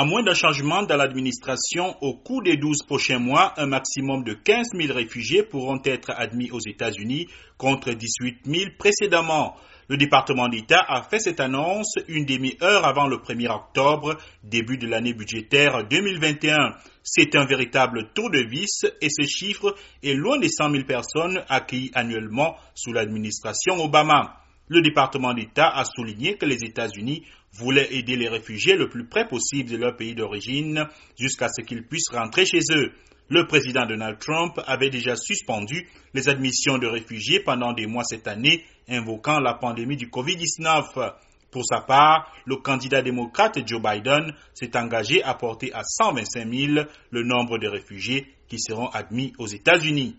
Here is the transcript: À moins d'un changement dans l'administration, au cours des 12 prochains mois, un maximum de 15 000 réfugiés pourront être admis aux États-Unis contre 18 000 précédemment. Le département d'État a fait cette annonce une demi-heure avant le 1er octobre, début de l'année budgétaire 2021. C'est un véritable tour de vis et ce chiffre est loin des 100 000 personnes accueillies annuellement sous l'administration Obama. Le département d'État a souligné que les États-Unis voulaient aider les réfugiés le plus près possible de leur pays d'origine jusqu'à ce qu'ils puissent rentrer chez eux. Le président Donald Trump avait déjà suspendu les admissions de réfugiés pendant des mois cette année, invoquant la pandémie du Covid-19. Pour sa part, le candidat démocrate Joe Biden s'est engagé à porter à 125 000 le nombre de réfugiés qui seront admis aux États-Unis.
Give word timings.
À 0.00 0.06
moins 0.06 0.22
d'un 0.22 0.32
changement 0.32 0.82
dans 0.82 0.96
l'administration, 0.96 1.94
au 2.00 2.14
cours 2.14 2.42
des 2.42 2.56
12 2.56 2.84
prochains 2.86 3.18
mois, 3.18 3.52
un 3.58 3.66
maximum 3.66 4.24
de 4.24 4.32
15 4.32 4.68
000 4.74 4.94
réfugiés 4.94 5.42
pourront 5.42 5.78
être 5.84 6.10
admis 6.16 6.50
aux 6.52 6.58
États-Unis 6.58 7.26
contre 7.58 7.92
18 7.92 8.38
000 8.46 8.70
précédemment. 8.78 9.56
Le 9.88 9.98
département 9.98 10.48
d'État 10.48 10.82
a 10.88 11.02
fait 11.02 11.18
cette 11.18 11.38
annonce 11.38 11.92
une 12.08 12.24
demi-heure 12.24 12.86
avant 12.86 13.08
le 13.08 13.18
1er 13.18 13.50
octobre, 13.50 14.16
début 14.42 14.78
de 14.78 14.86
l'année 14.86 15.12
budgétaire 15.12 15.86
2021. 15.86 16.76
C'est 17.02 17.36
un 17.36 17.44
véritable 17.44 18.08
tour 18.14 18.30
de 18.30 18.40
vis 18.40 18.86
et 19.02 19.08
ce 19.10 19.26
chiffre 19.26 19.76
est 20.02 20.14
loin 20.14 20.38
des 20.38 20.48
100 20.48 20.70
000 20.70 20.84
personnes 20.84 21.44
accueillies 21.50 21.90
annuellement 21.92 22.56
sous 22.74 22.94
l'administration 22.94 23.74
Obama. 23.84 24.40
Le 24.70 24.82
département 24.82 25.34
d'État 25.34 25.68
a 25.68 25.84
souligné 25.84 26.36
que 26.36 26.46
les 26.46 26.62
États-Unis 26.64 27.24
voulaient 27.54 27.92
aider 27.92 28.14
les 28.14 28.28
réfugiés 28.28 28.76
le 28.76 28.88
plus 28.88 29.04
près 29.04 29.26
possible 29.26 29.68
de 29.68 29.76
leur 29.76 29.96
pays 29.96 30.14
d'origine 30.14 30.86
jusqu'à 31.18 31.48
ce 31.48 31.62
qu'ils 31.66 31.82
puissent 31.88 32.12
rentrer 32.12 32.46
chez 32.46 32.60
eux. 32.70 32.92
Le 33.28 33.48
président 33.48 33.84
Donald 33.84 34.20
Trump 34.20 34.60
avait 34.68 34.90
déjà 34.90 35.16
suspendu 35.16 35.88
les 36.14 36.28
admissions 36.28 36.78
de 36.78 36.86
réfugiés 36.86 37.40
pendant 37.40 37.72
des 37.72 37.88
mois 37.88 38.04
cette 38.04 38.28
année, 38.28 38.62
invoquant 38.88 39.40
la 39.40 39.54
pandémie 39.54 39.96
du 39.96 40.06
Covid-19. 40.06 41.14
Pour 41.50 41.64
sa 41.64 41.80
part, 41.80 42.32
le 42.46 42.54
candidat 42.54 43.02
démocrate 43.02 43.58
Joe 43.66 43.82
Biden 43.82 44.32
s'est 44.54 44.76
engagé 44.76 45.20
à 45.24 45.34
porter 45.34 45.72
à 45.74 45.82
125 45.82 46.48
000 46.48 46.86
le 47.10 47.22
nombre 47.24 47.58
de 47.58 47.66
réfugiés 47.66 48.24
qui 48.46 48.60
seront 48.60 48.86
admis 48.90 49.32
aux 49.36 49.48
États-Unis. 49.48 50.16